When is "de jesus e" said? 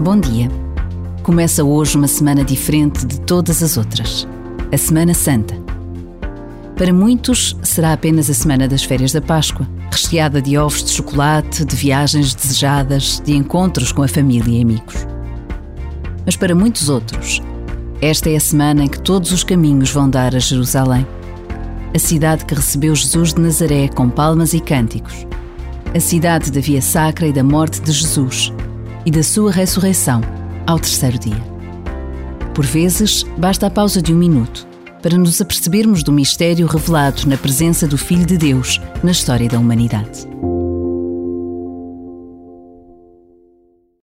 27.80-29.10